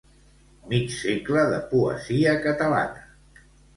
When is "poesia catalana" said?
1.73-3.07